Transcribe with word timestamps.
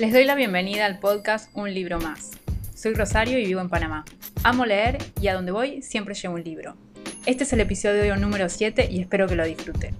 Les 0.00 0.14
doy 0.14 0.24
la 0.24 0.34
bienvenida 0.34 0.86
al 0.86 0.98
podcast 0.98 1.50
Un 1.52 1.74
libro 1.74 2.00
más. 2.00 2.30
Soy 2.74 2.94
Rosario 2.94 3.38
y 3.38 3.44
vivo 3.44 3.60
en 3.60 3.68
Panamá. 3.68 4.06
Amo 4.44 4.64
leer 4.64 4.96
y 5.20 5.28
a 5.28 5.34
donde 5.34 5.52
voy 5.52 5.82
siempre 5.82 6.14
llevo 6.14 6.36
un 6.36 6.42
libro. 6.42 6.74
Este 7.26 7.44
es 7.44 7.52
el 7.52 7.60
episodio 7.60 8.16
número 8.16 8.48
7 8.48 8.88
y 8.90 9.02
espero 9.02 9.26
que 9.28 9.36
lo 9.36 9.44
disfruten. 9.44 9.94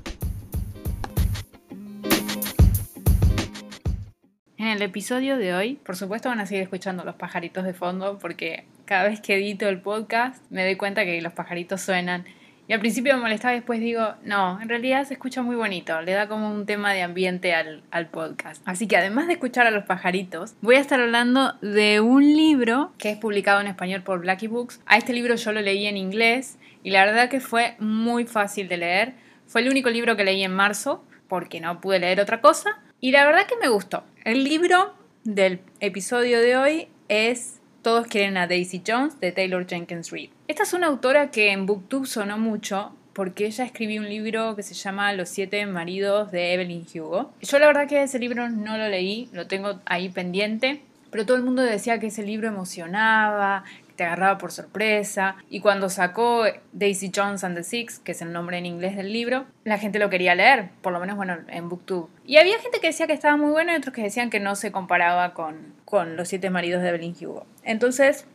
En 4.57 4.69
el 4.69 4.81
episodio 4.81 5.37
de 5.37 5.53
hoy, 5.53 5.75
por 5.75 5.97
supuesto 5.97 6.30
van 6.30 6.41
a 6.41 6.46
seguir 6.46 6.62
escuchando 6.62 7.05
los 7.05 7.17
pajaritos 7.17 7.64
de 7.64 7.75
fondo 7.75 8.19
porque 8.19 8.64
cada 8.87 9.05
vez 9.05 9.21
que 9.21 9.35
edito 9.35 9.69
el 9.69 9.82
podcast 9.82 10.43
me 10.51 10.64
doy 10.64 10.77
cuenta 10.77 11.05
que 11.05 11.21
los 11.21 11.35
pajaritos 11.35 11.82
suenan 11.82 12.25
y 12.71 12.73
al 12.73 12.79
principio 12.79 13.14
me 13.14 13.23
molestaba 13.23 13.52
después 13.52 13.80
digo, 13.80 14.14
no, 14.23 14.60
en 14.62 14.69
realidad 14.69 15.05
se 15.05 15.15
escucha 15.15 15.42
muy 15.42 15.56
bonito, 15.56 16.01
le 16.02 16.12
da 16.12 16.28
como 16.28 16.55
un 16.55 16.66
tema 16.66 16.92
de 16.92 17.02
ambiente 17.02 17.52
al, 17.52 17.83
al, 17.91 18.06
podcast. 18.06 18.62
Así 18.65 18.87
que 18.87 18.97
además 18.97 19.27
de 19.27 19.33
escuchar 19.33 19.66
a 19.66 19.73
los 19.73 19.87
pajaritos, 19.87 20.55
voy 20.61 20.77
a 20.77 20.78
estar 20.78 21.01
hablando 21.01 21.55
de 21.62 21.98
un 21.98 22.23
libro 22.23 22.92
que 22.97 23.11
es 23.11 23.19
publicado 23.19 23.61
en 23.61 23.66
español 23.66 24.02
por 24.05 24.20
Blackie 24.20 24.47
Books. 24.47 24.80
A 24.87 24.98
este 24.98 25.12
libro 25.12 25.34
yo 25.34 25.51
lo 25.51 25.61
leí 25.61 25.84
en 25.88 25.97
inglés 25.97 26.59
y 26.84 26.91
la 26.91 27.05
verdad 27.05 27.28
que 27.28 27.41
fue 27.41 27.75
muy 27.80 28.25
fácil 28.25 28.69
de 28.69 28.77
leer. 28.77 29.14
Fue 29.48 29.62
el 29.62 29.69
único 29.69 29.91
libro 29.91 30.16
que 30.16 30.23
leí 30.23 30.45
en 30.45 30.55
marzo 30.55 31.05
porque 31.27 31.61
no 31.61 31.80
pude 31.80 31.98
leer 31.98 32.20
otra 32.20 32.41
cosa 32.41 32.78
y 33.00 33.11
la 33.11 33.25
verdad 33.25 33.48
que 33.48 33.56
me 33.61 33.66
gustó. 33.66 34.05
El 34.23 34.45
libro 34.45 34.95
del 35.25 35.59
episodio 35.80 36.41
de 36.41 36.56
hoy 36.56 36.89
es 37.09 37.59
todos 37.83 38.07
quieren 38.07 38.37
a 38.37 38.47
Daisy 38.47 38.83
Jones 38.87 39.20
de 39.20 39.33
Taylor 39.33 39.66
Jenkins 39.66 40.11
Reid. 40.11 40.30
Esta 40.48 40.65
es 40.65 40.73
una 40.73 40.87
autora 40.89 41.30
que 41.30 41.52
en 41.52 41.66
BookTube 41.66 42.06
sonó 42.06 42.39
mucho 42.39 42.93
porque 43.12 43.47
ella 43.47 43.65
escribió 43.65 44.01
un 44.01 44.09
libro 44.09 44.56
que 44.56 44.62
se 44.62 44.75
llama 44.75 45.12
Los 45.12 45.29
siete 45.29 45.65
maridos 45.66 46.31
de 46.31 46.55
Evelyn 46.55 46.86
Hugo. 46.95 47.33
Yo 47.42 47.58
la 47.58 47.67
verdad 47.67 47.89
que 47.89 48.03
ese 48.03 48.19
libro 48.19 48.48
no 48.48 48.78
lo 48.78 48.89
leí, 48.89 49.28
lo 49.33 49.47
tengo 49.47 49.81
ahí 49.84 50.08
pendiente, 50.08 50.83
pero 51.11 51.27
todo 51.27 51.36
el 51.36 51.42
mundo 51.42 51.62
decía 51.62 51.98
que 51.98 52.06
ese 52.06 52.23
libro 52.23 52.48
emocionaba, 52.48 53.64
agarraba 54.05 54.39
por 54.39 54.53
sorpresa. 54.53 55.37
Y 55.48 55.61
cuando 55.61 55.89
sacó 55.89 56.45
Daisy 56.73 57.11
Jones 57.15 57.45
and 57.45 57.56
the 57.56 57.62
Six, 57.62 57.98
que 57.98 58.12
es 58.12 58.23
el 58.23 58.33
nombre 58.33 58.59
en 58.59 58.67
inglés 58.67 58.97
del 58.97 59.12
libro, 59.12 59.47
la 59.65 59.79
gente 59.79 59.98
lo 59.98 60.11
quería 60.11 60.34
leer, 60.34 60.70
por 60.83 60.92
lo 60.92 61.01
menos 61.01 61.17
bueno, 61.17 61.39
en 61.48 61.69
Booktube. 61.69 62.09
Y 62.27 62.37
había 62.39 62.59
gente 62.61 62.81
que 62.81 62.89
decía 62.89 63.07
que 63.07 63.12
estaba 63.12 63.37
muy 63.37 63.51
bueno 63.51 63.73
y 63.73 63.77
otros 63.77 63.95
que 63.95 64.03
decían 64.03 64.31
que 64.31 64.41
no 64.41 64.57
se 64.57 64.73
comparaba 64.73 65.34
con, 65.34 65.75
con 65.84 66.17
Los 66.17 66.29
siete 66.29 66.51
maridos 66.51 66.83
de 66.83 66.89
Evelyn 66.91 67.15
Hugo. 67.20 67.47
Entonces, 67.65 68.27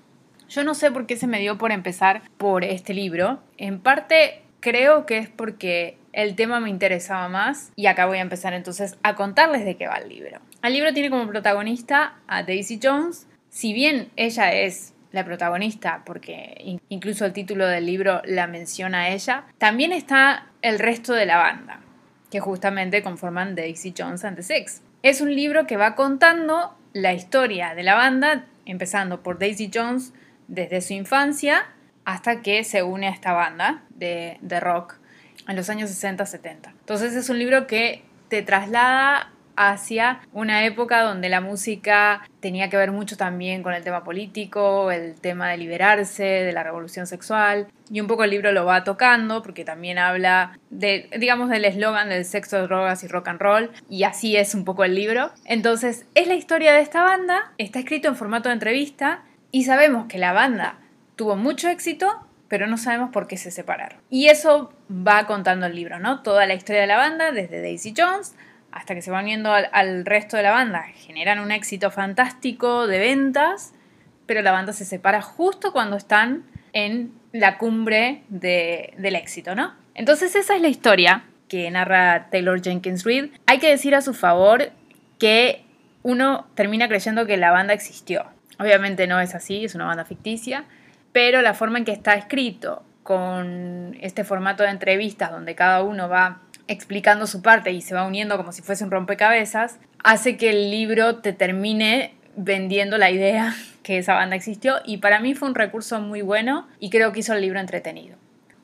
yo 0.49 0.63
no 0.63 0.73
sé 0.73 0.91
por 0.91 1.05
qué 1.05 1.17
se 1.17 1.27
me 1.27 1.39
dio 1.39 1.57
por 1.57 1.71
empezar 1.71 2.21
por 2.37 2.63
este 2.63 2.93
libro. 2.93 3.39
En 3.57 3.79
parte 3.79 4.41
creo 4.65 5.05
que 5.05 5.19
es 5.19 5.29
porque 5.29 5.99
el 6.11 6.35
tema 6.35 6.59
me 6.59 6.71
interesaba 6.71 7.29
más 7.29 7.71
y 7.75 7.85
acá 7.85 8.07
voy 8.07 8.17
a 8.17 8.21
empezar 8.21 8.53
entonces 8.53 8.97
a 9.03 9.13
contarles 9.13 9.63
de 9.63 9.77
qué 9.77 9.87
va 9.87 9.97
el 9.97 10.09
libro. 10.09 10.39
El 10.63 10.73
libro 10.73 10.91
tiene 10.91 11.11
como 11.11 11.27
protagonista 11.27 12.15
a 12.27 12.41
Daisy 12.41 12.79
Jones. 12.81 13.27
Si 13.49 13.73
bien 13.73 14.09
ella 14.15 14.51
es 14.53 14.94
la 15.15 15.25
protagonista, 15.25 16.03
porque 16.05 16.77
incluso 16.89 17.25
el 17.25 17.33
título 17.33 17.67
del 17.67 17.85
libro 17.85 18.21
la 18.25 18.47
menciona 18.47 19.03
a 19.03 19.09
ella, 19.09 19.45
también 19.57 19.91
está 19.91 20.47
el 20.61 20.77
resto 20.77 21.13
de 21.13 21.25
la 21.25 21.37
banda, 21.37 21.79
que 22.29 22.39
justamente 22.39 23.01
conforman 23.01 23.55
Daisy 23.55 23.93
Jones 23.97 24.23
and 24.25 24.37
the 24.37 24.43
Six. 24.43 24.81
Es 25.01 25.21
un 25.21 25.33
libro 25.33 25.65
que 25.65 25.77
va 25.77 25.95
contando 25.95 26.77
la 26.93 27.13
historia 27.13 27.73
de 27.73 27.83
la 27.83 27.95
banda, 27.95 28.45
empezando 28.65 29.23
por 29.23 29.39
Daisy 29.39 29.71
Jones 29.73 30.13
desde 30.47 30.81
su 30.81 30.93
infancia 30.93 31.65
hasta 32.03 32.41
que 32.41 32.63
se 32.63 32.83
une 32.83 33.07
a 33.07 33.11
esta 33.11 33.33
banda 33.33 33.83
de, 33.89 34.37
de 34.41 34.59
rock 34.59 34.99
en 35.47 35.55
los 35.55 35.69
años 35.69 35.89
60-70. 35.89 36.71
Entonces 36.71 37.15
es 37.15 37.29
un 37.29 37.39
libro 37.39 37.67
que 37.67 38.03
te 38.27 38.41
traslada 38.41 39.31
hacia 39.55 40.21
una 40.33 40.65
época 40.65 41.01
donde 41.01 41.29
la 41.29 41.41
música 41.41 42.27
tenía 42.39 42.69
que 42.69 42.77
ver 42.77 42.91
mucho 42.91 43.17
también 43.17 43.63
con 43.63 43.73
el 43.73 43.83
tema 43.83 44.03
político, 44.03 44.91
el 44.91 45.19
tema 45.19 45.49
de 45.49 45.57
liberarse, 45.57 46.23
de 46.23 46.51
la 46.51 46.63
revolución 46.63 47.07
sexual, 47.07 47.67
y 47.89 48.01
un 48.01 48.07
poco 48.07 48.23
el 48.23 48.31
libro 48.31 48.51
lo 48.51 48.65
va 48.65 48.83
tocando 48.83 49.41
porque 49.41 49.65
también 49.65 49.97
habla 49.97 50.57
de, 50.69 51.09
digamos, 51.17 51.49
del 51.49 51.65
eslogan 51.65 52.09
del 52.09 52.25
sexo, 52.25 52.61
drogas 52.63 53.03
y 53.03 53.07
rock 53.07 53.27
and 53.29 53.41
roll, 53.41 53.71
y 53.89 54.03
así 54.03 54.35
es 54.37 54.55
un 54.55 54.65
poco 54.65 54.83
el 54.83 54.95
libro. 54.95 55.31
Entonces, 55.45 56.05
es 56.15 56.27
la 56.27 56.35
historia 56.35 56.73
de 56.73 56.81
esta 56.81 57.03
banda, 57.03 57.51
está 57.57 57.79
escrito 57.79 58.07
en 58.07 58.15
formato 58.15 58.49
de 58.49 58.53
entrevista, 58.53 59.23
y 59.51 59.63
sabemos 59.63 60.07
que 60.07 60.17
la 60.17 60.33
banda 60.33 60.79
tuvo 61.15 61.35
mucho 61.35 61.69
éxito, 61.69 62.27
pero 62.47 62.67
no 62.67 62.77
sabemos 62.77 63.09
por 63.11 63.27
qué 63.27 63.37
se 63.37 63.51
separaron. 63.51 63.99
Y 64.09 64.27
eso 64.27 64.71
va 64.89 65.25
contando 65.25 65.65
el 65.65 65.75
libro, 65.75 65.99
¿no? 65.99 66.21
Toda 66.21 66.45
la 66.45 66.53
historia 66.53 66.81
de 66.81 66.87
la 66.87 66.97
banda, 66.97 67.31
desde 67.31 67.61
Daisy 67.61 67.93
Jones 67.97 68.35
hasta 68.75 68.93
que 68.93 69.01
se 69.01 69.09
van 69.09 69.23
uniendo 69.23 69.53
al, 69.53 70.05
resto 70.05 70.35
de 70.35 70.43
la 70.43 70.51
banda, 70.51 70.83
generan 70.95 71.39
un 71.39 71.51
éxito 71.51 71.91
fantástico 71.91 72.87
de 72.87 72.99
ventas, 72.99 73.73
pero 74.25 74.41
la 74.41 74.51
banda 74.51 74.73
se 74.73 74.83
separa 74.83 75.21
justo 75.21 75.71
cuando 75.71 75.95
están 75.95 76.43
en 76.73 77.13
la 77.31 77.57
cumbre 77.57 78.23
del 78.27 79.15
éxito, 79.15 79.55
¿no? 79.55 79.73
Entonces 79.93 80.35
esa 80.35 80.55
es 80.55 80.61
la 80.61 80.67
historia 80.67 81.23
que 81.47 81.71
narra 81.71 82.27
Taylor 82.29 82.61
Jenkins 82.61 83.05
Reid. 83.05 83.31
Hay 83.45 83.59
que 83.59 83.69
decir 83.69 83.95
a 83.95 84.01
su 84.01 84.13
favor 84.13 84.71
que 85.19 85.63
uno 86.03 86.45
termina 86.53 86.89
creyendo 86.89 87.25
que 87.25 87.37
la 87.37 87.51
banda 87.51 87.73
existió. 87.73 88.25
Obviamente 88.59 89.07
no 89.07 89.21
es 89.21 89.35
así, 89.35 89.63
es 89.63 89.73
una 89.73 89.85
banda 89.85 90.03
ficticia, 90.03 90.65
pero 91.13 91.41
la 91.41 91.53
forma 91.53 91.77
en 91.77 91.85
que 91.85 91.93
está 91.93 92.15
escrito, 92.15 92.83
con 93.05 93.95
este 94.01 94.23
formato 94.23 94.63
de 94.63 94.69
entrevistas 94.69 95.29
donde 95.29 95.53
cada 95.53 95.83
uno 95.83 96.09
va 96.09 96.39
explicando 96.67 97.27
su 97.27 97.41
parte 97.41 97.71
y 97.71 97.81
se 97.81 97.95
va 97.95 98.07
uniendo 98.07 98.37
como 98.37 98.51
si 98.51 98.61
fuese 98.61 98.83
un 98.83 98.91
rompecabezas, 98.91 99.79
hace 100.03 100.37
que 100.37 100.49
el 100.49 100.71
libro 100.71 101.17
te 101.17 101.33
termine 101.33 102.13
vendiendo 102.35 102.97
la 102.97 103.11
idea 103.11 103.55
que 103.83 103.97
esa 103.97 104.15
banda 104.15 104.35
existió 104.35 104.75
y 104.85 104.97
para 104.97 105.19
mí 105.19 105.35
fue 105.35 105.47
un 105.47 105.55
recurso 105.55 105.99
muy 106.01 106.21
bueno 106.21 106.67
y 106.79 106.89
creo 106.89 107.11
que 107.11 107.19
hizo 107.19 107.33
el 107.33 107.41
libro 107.41 107.59
entretenido. 107.59 108.17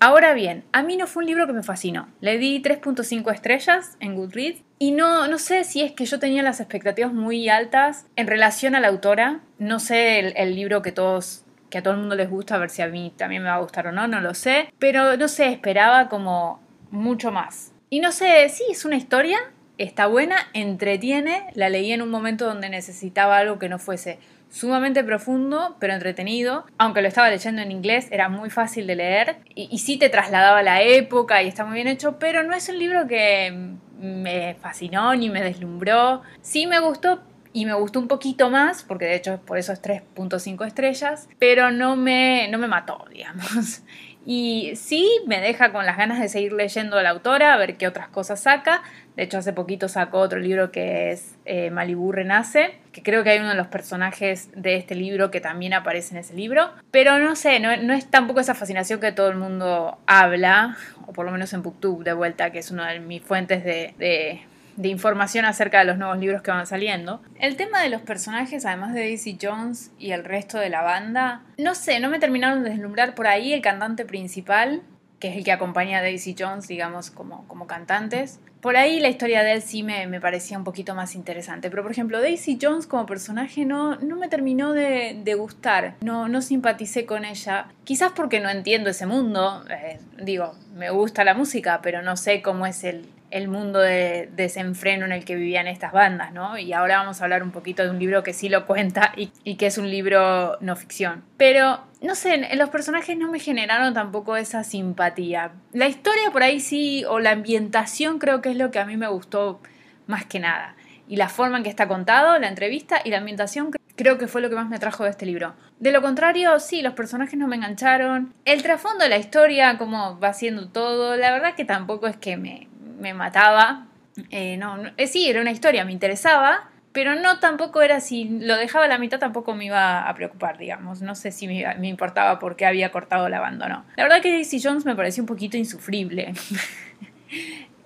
Ahora 0.03 0.33
bien, 0.33 0.63
a 0.71 0.81
mí 0.81 0.97
no 0.97 1.05
fue 1.05 1.21
un 1.21 1.27
libro 1.27 1.45
que 1.45 1.53
me 1.53 1.61
fascinó. 1.61 2.07
Le 2.21 2.39
di 2.39 2.59
3.5 2.59 3.31
estrellas 3.31 3.97
en 3.99 4.15
Goodreads 4.15 4.63
y 4.79 4.93
no, 4.93 5.27
no 5.27 5.37
sé 5.37 5.63
si 5.63 5.83
es 5.83 5.91
que 5.91 6.05
yo 6.05 6.17
tenía 6.17 6.41
las 6.41 6.59
expectativas 6.59 7.13
muy 7.13 7.49
altas 7.49 8.07
en 8.15 8.25
relación 8.25 8.73
a 8.73 8.79
la 8.79 8.87
autora. 8.87 9.41
No 9.59 9.79
sé 9.79 10.33
el, 10.41 10.55
libro 10.55 10.81
que 10.81 10.91
todos 10.91 11.45
que 11.69 11.77
a 11.77 11.83
todo 11.83 11.93
el 11.93 11.99
mundo 11.99 12.15
les 12.15 12.31
gusta, 12.31 12.55
a 12.55 12.57
ver 12.57 12.71
si 12.71 12.81
a 12.81 12.87
mí 12.87 13.13
también 13.15 13.43
me 13.43 13.49
va 13.49 13.55
a 13.55 13.61
gustar 13.61 13.85
o 13.85 13.91
no, 13.91 14.07
no 14.07 14.21
lo 14.21 14.33
sé. 14.33 14.73
Pero 14.79 15.17
no 15.17 15.27
sé, 15.27 15.49
esperaba 15.49 16.09
como 16.09 16.59
mucho 16.89 17.31
más. 17.31 17.70
Y 17.93 17.99
no 17.99 18.13
sé, 18.13 18.47
sí, 18.47 18.63
es 18.71 18.85
una 18.85 18.95
historia, 18.95 19.37
está 19.77 20.07
buena, 20.07 20.37
entretiene, 20.53 21.47
la 21.55 21.67
leí 21.67 21.91
en 21.91 22.01
un 22.01 22.09
momento 22.09 22.45
donde 22.45 22.69
necesitaba 22.69 23.37
algo 23.37 23.59
que 23.59 23.67
no 23.67 23.79
fuese 23.79 24.17
sumamente 24.49 25.03
profundo, 25.03 25.75
pero 25.77 25.93
entretenido. 25.93 26.65
Aunque 26.77 27.01
lo 27.01 27.09
estaba 27.09 27.29
leyendo 27.29 27.61
en 27.61 27.69
inglés, 27.69 28.07
era 28.09 28.29
muy 28.29 28.49
fácil 28.49 28.87
de 28.87 28.95
leer 28.95 29.39
y, 29.55 29.67
y, 29.69 29.79
sí 29.79 29.97
te 29.97 30.07
trasladaba 30.07 30.59
a 30.59 30.63
la 30.63 30.81
época 30.81 31.43
y 31.43 31.49
está 31.49 31.65
muy 31.65 31.75
bien 31.75 31.89
hecho, 31.89 32.17
pero 32.17 32.43
no 32.43 32.55
es 32.55 32.69
un 32.69 32.79
libro 32.79 33.07
que 33.07 33.75
me 33.99 34.55
fascinó 34.61 35.13
ni 35.13 35.29
me 35.29 35.43
deslumbró. 35.43 36.21
Sí 36.41 36.67
me 36.67 36.79
gustó, 36.79 37.19
y 37.53 37.65
me 37.65 37.73
gustó 37.73 37.99
un 37.99 38.07
poquito 38.07 38.49
más, 38.49 38.83
porque 38.83 39.05
de 39.05 39.15
hecho 39.15 39.41
por 39.45 39.57
eso 39.57 39.73
es 39.73 39.81
3.5 39.81 40.65
estrellas, 40.65 41.27
pero 41.39 41.71
no 41.71 41.95
me, 41.95 42.47
no 42.49 42.57
me 42.57 42.67
mató, 42.67 43.05
digamos. 43.11 43.81
Y 44.25 44.73
sí, 44.75 45.09
me 45.25 45.41
deja 45.41 45.71
con 45.71 45.85
las 45.85 45.97
ganas 45.97 46.19
de 46.19 46.29
seguir 46.29 46.53
leyendo 46.53 46.97
a 46.97 47.03
la 47.03 47.09
autora, 47.09 47.53
a 47.53 47.57
ver 47.57 47.77
qué 47.77 47.87
otras 47.87 48.07
cosas 48.07 48.41
saca. 48.41 48.83
De 49.15 49.23
hecho, 49.23 49.39
hace 49.39 49.51
poquito 49.51 49.87
sacó 49.87 50.19
otro 50.19 50.39
libro 50.39 50.71
que 50.71 51.11
es 51.11 51.35
eh, 51.45 51.71
Malibu 51.71 52.11
Renace, 52.11 52.75
que 52.91 53.01
creo 53.01 53.23
que 53.23 53.31
hay 53.31 53.39
uno 53.39 53.49
de 53.49 53.55
los 53.55 53.67
personajes 53.67 54.49
de 54.55 54.75
este 54.75 54.95
libro 54.95 55.31
que 55.31 55.41
también 55.41 55.73
aparece 55.73 56.13
en 56.13 56.19
ese 56.19 56.35
libro. 56.35 56.69
Pero 56.91 57.17
no 57.17 57.35
sé, 57.35 57.59
no, 57.59 57.71
es 57.71 58.05
tampoco 58.11 58.39
esa 58.39 58.53
fascinación 58.53 58.99
que 58.99 59.11
todo 59.11 59.29
el 59.29 59.37
mundo 59.37 59.97
habla, 60.05 60.77
o 61.07 61.13
por 61.13 61.25
lo 61.25 61.31
menos 61.31 61.51
en 61.53 61.63
Booktube 61.63 62.03
de 62.03 62.13
vuelta, 62.13 62.51
que 62.51 62.59
es 62.59 62.69
una 62.69 62.91
de 62.91 62.99
mis 62.99 63.23
fuentes 63.23 63.63
de 63.63 64.41
información 64.89 65.45
acerca 65.45 65.79
de 65.79 65.85
los 65.85 65.97
nuevos 65.97 66.17
libros 66.17 66.41
que 66.41 66.51
van 66.51 66.67
saliendo. 66.67 67.21
El 67.39 67.55
tema 67.55 67.81
de 67.81 67.89
los 67.89 68.01
personajes, 68.01 68.65
además 68.65 68.93
de 68.93 69.01
Daisy 69.01 69.37
Jones 69.41 69.91
y 69.99 70.11
el 70.11 70.23
resto 70.23 70.57
de 70.57 70.69
la 70.69 70.81
banda, 70.81 71.43
no 71.57 71.75
sé, 71.75 71.99
no 71.99 72.09
me 72.09 72.19
terminaron 72.19 72.63
de 72.63 72.71
deslumbrar 72.71 73.15
por 73.15 73.27
ahí 73.27 73.53
el 73.53 73.61
cantante 73.61 74.05
principal, 74.05 74.81
que 75.19 75.29
es 75.29 75.37
el 75.37 75.43
que 75.43 75.51
acompaña 75.51 75.99
a 75.99 76.01
Daisy 76.01 76.35
Jones, 76.37 76.67
digamos, 76.67 77.11
como, 77.11 77.47
como 77.47 77.67
cantantes. 77.67 78.39
Por 78.61 78.77
ahí 78.77 78.99
la 78.99 79.09
historia 79.09 79.43
de 79.43 79.53
él 79.53 79.61
sí 79.61 79.81
me, 79.81 80.05
me, 80.07 80.21
parecía 80.21 80.57
un 80.57 80.63
poquito 80.63 80.93
más 80.93 81.15
interesante. 81.15 81.69
Pero, 81.69 81.81
por 81.81 81.91
ejemplo, 81.91 82.21
Daisy 82.21 82.59
Jones 82.61 82.85
como 82.85 83.05
personaje 83.05 83.65
no, 83.65 83.95
no 83.97 84.15
me 84.17 84.27
terminó 84.27 84.73
de, 84.73 85.35
gustar. 85.35 85.95
No, 86.01 86.27
no 86.27 86.41
simpaticé 86.41 87.05
con 87.05 87.25
ella. 87.25 87.67
Quizás 87.83 88.11
porque 88.15 88.39
no 88.39 88.49
entiendo 88.49 88.89
ese 88.89 89.05
mundo. 89.07 89.63
Eh, 89.69 89.99
digo, 90.21 90.53
me 90.75 90.91
gusta 90.91 91.23
la 91.23 91.33
música, 91.33 91.79
pero 91.81 92.01
no 92.01 92.15
sé 92.17 92.41
cómo 92.41 92.67
es 92.67 92.83
el, 92.83 93.07
el 93.31 93.47
mundo 93.47 93.79
de 93.79 94.29
desenfreno 94.35 95.05
en 95.05 95.13
el 95.13 95.25
que 95.25 95.35
vivían 95.35 95.67
estas 95.67 95.91
bandas, 95.91 96.31
¿no? 96.33 96.57
Y 96.57 96.73
ahora 96.73 96.97
vamos 96.97 97.21
a 97.21 97.23
hablar 97.23 97.43
un 97.43 97.51
poquito 97.51 97.83
de 97.83 97.89
un 97.89 97.97
libro 97.97 98.23
que 98.23 98.33
sí 98.33 98.49
lo 98.49 98.67
cuenta 98.67 99.13
y, 99.15 99.55
que 99.55 99.65
es 99.65 99.77
un 99.77 99.89
libro 99.89 100.57
no 100.59 100.75
ficción. 100.75 101.23
Pero, 101.37 101.79
no 102.01 102.15
sé, 102.15 102.55
los 102.55 102.69
personajes 102.69 103.17
no 103.17 103.29
me 103.29 103.39
generaron 103.39 103.93
tampoco 103.93 104.35
esa 104.35 104.63
simpatía. 104.63 105.51
La 105.71 105.87
historia 105.87 106.31
por 106.31 106.43
ahí 106.43 106.59
sí, 106.59 107.05
o 107.07 107.19
la 107.19 107.31
ambientación 107.31 108.17
creo 108.17 108.41
que 108.41 108.49
es 108.49 108.57
lo 108.57 108.71
que 108.71 108.79
a 108.79 108.85
mí 108.85 108.97
me 108.97 109.07
gustó 109.07 109.61
más 110.07 110.25
que 110.25 110.39
nada. 110.39 110.75
y 111.07 111.17
la 111.17 111.27
forma 111.27 111.57
en 111.57 111.63
que 111.63 111.69
está 111.69 111.89
contado, 111.89 112.39
la 112.39 112.47
entrevista 112.47 113.01
y 113.03 113.09
la 113.09 113.17
ambientación 113.17 113.71
creo 114.01 114.17
que 114.17 114.27
fue 114.27 114.41
lo 114.41 114.49
que 114.49 114.55
más 114.55 114.67
me 114.69 114.77
atrajo 114.77 115.03
de 115.03 115.09
este 115.11 115.25
libro. 115.25 115.53
De 115.79 115.91
lo 115.91 116.01
contrario, 116.01 116.59
sí, 116.59 116.81
los 116.81 116.93
personajes 116.93 117.37
no 117.37 117.47
me 117.47 117.55
engancharon. 117.55 118.33
El 118.45 118.63
trasfondo 118.63 119.03
de 119.03 119.09
la 119.09 119.17
historia, 119.17 119.77
cómo 119.77 120.19
va 120.19 120.33
siendo 120.33 120.69
todo, 120.69 121.17
la 121.17 121.31
verdad 121.31 121.53
que 121.53 121.65
tampoco 121.65 122.07
es 122.07 122.17
que 122.17 122.37
me, 122.37 122.67
me 122.99 123.13
mataba. 123.13 123.87
Eh, 124.29 124.57
no, 124.57 124.77
eh, 124.97 125.07
sí, 125.07 125.29
era 125.29 125.41
una 125.41 125.51
historia, 125.51 125.85
me 125.85 125.91
interesaba, 125.91 126.70
pero 126.93 127.15
no 127.15 127.39
tampoco 127.39 127.81
era 127.81 127.99
si 128.01 128.25
lo 128.25 128.57
dejaba 128.57 128.85
a 128.85 128.87
la 128.87 128.97
mitad 128.97 129.19
tampoco 129.19 129.55
me 129.55 129.65
iba 129.65 130.07
a 130.07 130.13
preocupar, 130.13 130.57
digamos. 130.57 131.01
No 131.01 131.15
sé 131.15 131.31
si 131.31 131.47
me, 131.47 131.87
importaba 131.87 132.39
por 132.39 132.55
qué 132.55 132.65
había 132.65 132.91
cortado 132.91 133.29
la 133.29 133.39
banda 133.39 133.67
o 133.67 133.69
no. 133.69 133.85
La 133.95 134.03
verdad 134.03 134.21
que 134.21 134.31
Daisy 134.31 134.61
Jones 134.61 134.85
me 134.85 134.95
pareció 134.95 135.23
un 135.23 135.27
poquito 135.27 135.57
insufrible. 135.57 136.33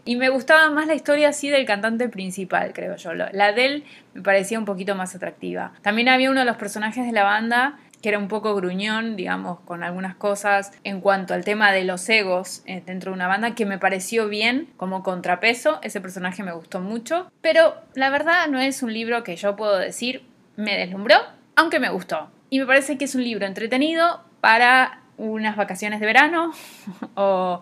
Y 0.08 0.18
me 0.18 0.30
gustaba 0.30 0.70
más 0.70 0.86
la 0.86 0.94
historia 0.94 1.30
así 1.30 1.50
del 1.50 1.66
cantante 1.66 2.08
principal, 2.10 2.74
creo 2.74 2.96
yo. 2.96 3.16
La 3.16 3.54
de 3.54 3.66
él 3.66 3.84
me 4.14 4.22
parecía 4.22 4.60
un 4.60 4.66
poquito 4.66 4.94
más 4.94 5.16
atractiva. 5.16 5.72
También 5.82 6.10
había 6.10 6.30
uno 6.30 6.42
de 6.42 6.46
los 6.46 6.58
personajes 6.58 7.08
de 7.08 7.12
la 7.12 7.24
banda 7.24 7.80
que 8.02 8.10
era 8.10 8.20
un 8.20 8.28
poco 8.28 8.56
gruñón, 8.56 9.16
digamos, 9.16 9.60
con 9.62 9.84
algunas 9.84 10.16
cosas 10.16 10.72
en 10.84 11.02
cuanto 11.02 11.34
al 11.34 11.44
tema 11.44 11.72
de 11.72 11.84
los 11.84 12.08
egos 12.10 12.62
eh, 12.66 12.84
dentro 12.86 13.12
de 13.12 13.16
una 13.16 13.28
banda, 13.28 13.56
que 13.56 13.66
me 13.66 13.78
pareció 13.78 14.28
bien 14.28 14.70
como 14.78 15.04
contrapeso. 15.04 15.80
Ese 15.82 16.02
personaje 16.02 16.44
me 16.44 16.54
gustó 16.54 16.82
mucho. 16.82 17.32
Pero 17.42 17.76
la 17.94 18.10
verdad 18.10 18.48
no 18.48 18.60
es 18.60 18.84
un 18.84 18.94
libro 18.94 19.24
que 19.24 19.36
yo 19.36 19.56
puedo 19.56 19.78
decir 19.78 20.24
me 20.56 20.78
deslumbró, 20.78 21.16
aunque 21.56 21.80
me 21.80 21.90
gustó. 21.90 22.30
Y 22.50 22.60
me 22.60 22.66
parece 22.66 22.98
que 22.98 23.06
es 23.06 23.16
un 23.16 23.24
libro 23.24 23.46
entretenido 23.46 24.22
para 24.42 25.02
unas 25.18 25.56
vacaciones 25.56 26.00
de 26.00 26.06
verano 26.06 26.52
o 27.16 27.62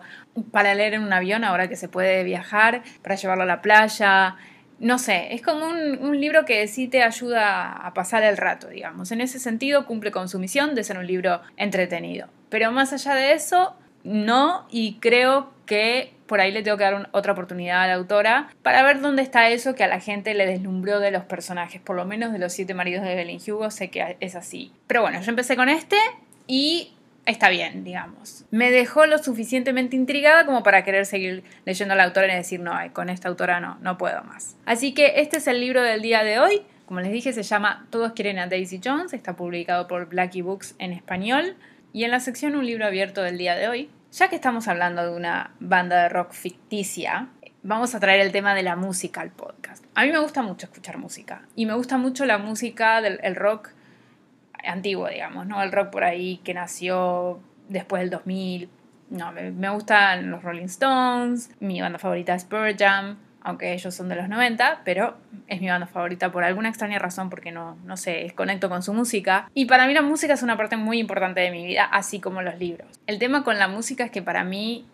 para 0.50 0.74
leer 0.74 0.94
en 0.94 1.02
un 1.02 1.12
avión 1.12 1.44
ahora 1.44 1.68
que 1.68 1.76
se 1.76 1.88
puede 1.88 2.24
viajar, 2.24 2.82
para 3.02 3.14
llevarlo 3.14 3.44
a 3.44 3.46
la 3.46 3.62
playa. 3.62 4.36
No 4.78 4.98
sé, 4.98 5.34
es 5.34 5.42
como 5.42 5.66
un, 5.66 6.20
libro 6.20 6.44
que 6.44 6.66
sí 6.68 6.88
te 6.88 7.02
ayuda 7.02 7.72
a 7.72 7.94
pasar 7.94 8.22
el 8.22 8.36
rato, 8.36 8.68
digamos. 8.68 9.12
En 9.12 9.20
ese 9.20 9.38
sentido 9.38 9.86
cumple 9.86 10.10
con 10.10 10.28
su 10.28 10.38
misión 10.38 10.74
de 10.74 10.84
ser 10.84 10.98
un 10.98 11.06
libro 11.06 11.40
entretenido. 11.56 12.28
Pero 12.48 12.72
más 12.72 12.92
allá 12.92 13.14
de 13.14 13.32
eso, 13.32 13.76
no, 14.02 14.66
y 14.70 14.98
creo 15.00 15.52
que 15.66 16.12
por 16.26 16.40
ahí 16.40 16.52
le 16.52 16.62
tengo 16.62 16.76
que 16.76 16.84
dar 16.84 17.08
otra 17.12 17.32
oportunidad 17.32 17.82
a 17.82 17.86
la 17.86 17.94
autora 17.94 18.48
para 18.62 18.82
ver 18.82 19.00
dónde 19.00 19.22
está 19.22 19.48
eso 19.48 19.74
que 19.74 19.84
a 19.84 19.88
la 19.88 20.00
gente 20.00 20.34
le 20.34 20.46
deslumbró 20.46 21.00
de 21.00 21.10
los 21.10 21.24
personajes, 21.24 21.80
por 21.80 21.96
lo 21.96 22.04
menos 22.04 22.32
de 22.32 22.38
los 22.38 22.52
siete 22.52 22.74
maridos 22.74 23.04
de 23.04 23.12
Evelyn 23.12 23.40
Hugo, 23.46 23.70
sé 23.70 23.90
que 23.90 24.16
es 24.20 24.34
así. 24.34 24.72
Pero 24.86 25.02
bueno, 25.02 25.20
yo 25.20 25.30
empecé 25.30 25.56
con 25.56 25.68
este 25.68 25.96
y 26.46 26.93
está 27.26 27.48
bien, 27.48 27.84
digamos. 27.84 28.44
Me 28.50 28.70
dejó 28.70 29.06
lo 29.06 29.18
suficientemente 29.18 29.96
intrigada 29.96 30.46
como 30.46 30.62
para 30.62 30.84
querer 30.84 31.06
seguir 31.06 31.44
leyendo 31.64 31.94
a 31.94 31.96
la 31.96 32.04
autora 32.04 32.32
y 32.32 32.36
decir, 32.36 32.60
no, 32.60 32.72
con 32.92 33.08
esta 33.08 33.28
autora 33.28 33.60
no, 33.60 33.78
no 33.80 33.98
puedo 33.98 34.22
más. 34.24 34.56
Así 34.66 34.94
que 34.94 35.20
este 35.20 35.38
es 35.38 35.46
el 35.46 35.60
libro 35.60 35.82
del 35.82 36.02
día 36.02 36.22
de 36.22 36.38
hoy. 36.38 36.62
Como 36.86 37.00
les 37.00 37.12
dije, 37.12 37.32
se 37.32 37.42
llama 37.42 37.86
Todos 37.90 38.12
quieren 38.12 38.38
a 38.38 38.46
Daisy 38.46 38.80
Jones, 38.84 39.12
está 39.14 39.36
publicado 39.36 39.88
por 39.88 40.08
Blackie 40.08 40.42
Books 40.42 40.74
en 40.78 40.92
español. 40.92 41.56
Y 41.92 42.04
en 42.04 42.10
la 42.10 42.20
sección 42.20 42.56
Un 42.56 42.66
libro 42.66 42.84
abierto 42.84 43.22
del 43.22 43.38
día 43.38 43.54
de 43.54 43.68
hoy, 43.68 43.90
ya 44.12 44.28
que 44.28 44.34
estamos 44.34 44.68
hablando 44.68 45.02
de 45.02 45.16
una 45.16 45.52
banda 45.60 46.02
de 46.02 46.08
rock 46.08 46.32
ficticia, 46.32 47.28
vamos 47.62 47.94
a 47.94 48.00
traer 48.00 48.20
el 48.20 48.32
tema 48.32 48.54
de 48.54 48.62
la 48.62 48.76
música 48.76 49.20
al 49.20 49.30
podcast. 49.30 49.84
A 49.94 50.04
mí 50.04 50.12
me 50.12 50.18
gusta 50.18 50.42
mucho 50.42 50.66
escuchar 50.66 50.98
música 50.98 51.42
y 51.56 51.66
me 51.66 51.74
gusta 51.74 51.96
mucho 51.96 52.26
la 52.26 52.38
música 52.38 53.00
del 53.00 53.36
rock 53.36 53.70
antiguo, 54.66 55.08
digamos, 55.08 55.46
¿no? 55.46 55.62
El 55.62 55.72
rock 55.72 55.90
por 55.90 56.04
ahí 56.04 56.38
que 56.44 56.54
nació 56.54 57.40
después 57.68 58.00
del 58.00 58.10
2000. 58.10 58.68
No, 59.10 59.32
me, 59.32 59.70
gustan 59.70 60.30
los 60.30 60.42
Rolling 60.42 60.64
Stones, 60.64 61.50
mi 61.60 61.80
banda 61.80 61.98
favorita 61.98 62.34
es 62.34 62.44
Pearl 62.44 62.74
Jam, 62.76 63.18
aunque 63.42 63.72
ellos 63.74 63.94
son 63.94 64.08
de 64.08 64.16
los 64.16 64.28
90, 64.28 64.80
pero 64.84 65.16
es 65.46 65.60
mi 65.60 65.68
banda 65.68 65.86
favorita 65.86 66.32
por 66.32 66.42
alguna 66.42 66.70
extraña 66.70 66.98
razón 66.98 67.28
porque 67.28 67.52
no, 67.52 67.76
no 67.84 67.96
sé, 67.96 68.32
conecto 68.34 68.68
con 68.68 68.82
su 68.82 68.94
música. 68.94 69.48
Y 69.54 69.66
para 69.66 69.86
mí 69.86 69.94
la 69.94 70.02
música 70.02 70.32
es 70.32 70.42
una 70.42 70.56
parte 70.56 70.76
muy 70.76 70.98
importante 70.98 71.42
de 71.42 71.50
mi 71.50 71.64
vida, 71.66 71.84
así 71.84 72.18
como 72.18 72.42
los 72.42 72.58
libros. 72.58 72.88
El 73.06 73.18
tema 73.18 73.44
con 73.44 73.58
la 73.58 73.68
música 73.68 74.04
es 74.04 74.10
que 74.10 74.22
para 74.22 74.42
mí 74.42 74.86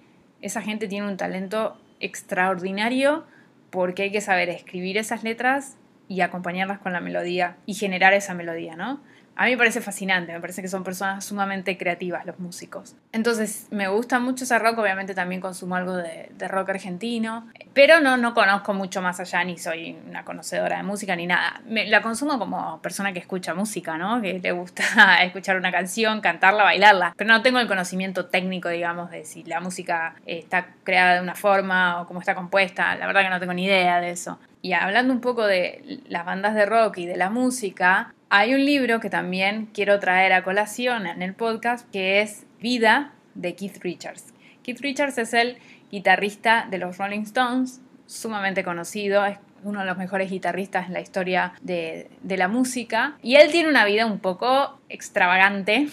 esa 0.43 0.61
gente 0.61 0.89
tiene 0.89 1.07
un 1.07 1.17
talento 1.17 1.81
extraordinario 2.01 3.25
porque 3.71 4.03
hay 4.03 4.11
que 4.11 4.21
saber 4.21 4.49
escribir 4.49 4.99
esas 4.99 5.23
letras 5.23 5.77
y 6.09 6.23
acompañarlas 6.23 6.81
con 6.81 6.93
la 6.93 7.01
melodía 7.01 7.57
y 7.67 7.75
generar 7.75 8.13
esa 8.15 8.35
melodía, 8.35 8.75
¿no? 8.75 9.01
A 9.37 9.45
mí 9.47 9.53
me 9.53 9.57
parece 9.57 9.81
fascinante, 9.81 10.33
me 10.33 10.41
parece 10.41 10.61
que 10.61 10.69
son 10.69 10.85
personas 10.85 11.25
sumamente 11.25 11.79
creativas 11.79 12.27
los 12.27 12.39
músicos. 12.39 12.95
Entonces 13.13 13.69
me 13.71 13.89
gusta 13.89 14.19
mucho 14.19 14.45
ese 14.45 14.59
rock, 14.59 14.79
obviamente 14.79 15.15
también 15.15 15.41
consumo 15.41 15.77
algo 15.77 15.97
de, 15.97 16.29
rock 16.49 16.71
argentino, 16.71 17.47
pero 17.73 18.01
no, 18.01 18.17
no 18.17 18.35
conozco 18.35 18.75
mucho 18.75 19.01
más 19.01 19.21
allá, 19.21 19.45
ni 19.45 19.57
soy 19.57 19.97
una 20.09 20.25
conocedora 20.25 20.79
de 20.79 20.83
música 20.83 21.17
ni 21.17 21.27
nada. 21.27 21.61
Me, 21.65 21.87
la 21.87 22.03
consumo 22.03 22.39
como 22.39 22.83
persona 22.83 23.13
que 23.13 23.19
escucha 23.19 23.55
música, 23.55 23.97
¿no? 23.97 24.21
Que 24.21 24.41
le 24.41 24.53
gusta 24.53 25.23
escuchar 25.25 25.57
una 25.57 25.73
canción, 25.73 26.21
cantarla, 26.21 26.65
bailarla, 26.65 27.15
pero 27.17 27.31
no 27.31 27.41
tengo 27.43 27.61
el 27.61 27.69
conocimiento 27.69 28.27
técnico, 28.27 28.69
digamos, 28.69 29.11
de 29.11 29.25
si 29.25 29.45
la 29.45 29.61
música 29.61 30.15
está 30.27 30.69
creada 30.85 31.15
de 31.15 31.21
una 31.23 31.35
forma 31.35 32.03
o 32.03 32.07
cómo 32.07 32.21
está 32.21 32.35
compuesta. 32.35 32.95
La 32.97 33.07
verdad 33.07 33.23
que 33.23 33.31
no 33.31 33.41
tengo 33.41 33.55
ni 33.55 33.65
idea 33.65 34.01
de 34.01 34.11
eso. 34.11 34.39
Y 34.63 34.75
hablando 34.75 35.15
un 35.15 35.21
poco 35.21 35.47
de 35.47 36.01
las 36.09 36.27
bandas 36.27 36.55
de 36.55 36.67
rock 36.67 36.99
y 36.99 37.07
de 37.07 37.17
la 37.17 37.31
música, 37.31 38.13
hay 38.33 38.55
un 38.55 38.65
libro 38.65 39.01
que 39.01 39.11
también 39.11 39.67
quiero 39.75 39.99
traer 39.99 40.33
a 40.33 40.45
colación 40.45 41.09
en 41.09 41.21
el 41.21 41.35
podcast 41.35 41.91
que 41.91 42.23
es 42.23 42.47
Vida 42.61 43.13
de 43.35 43.57
Keith 43.57 43.79
Richards. 43.83 44.33
Keith 44.63 44.81
Richards 44.81 45.19
es 45.19 45.35
el 45.35 45.59
guitarrista 45.91 46.69
de 46.71 46.79
los 46.79 46.97
Rolling 46.97 47.23
Stones, 47.23 47.81
sumamente 48.07 48.63
conocido, 48.63 49.27
es 49.27 49.39
uno 49.65 49.81
de 49.81 49.87
los 49.87 49.99
mejores 49.99 50.31
guitarristas 50.31 50.87
en 50.87 50.93
la 50.93 51.01
historia 51.01 51.55
de, 51.61 52.09
de 52.23 52.37
la 52.37 52.47
música. 52.47 53.19
Y 53.21 53.35
él 53.35 53.51
tiene 53.51 53.69
una 53.69 53.85
vida 53.85 54.07
un 54.07 54.21
poco 54.21 54.79
extravagante 54.89 55.89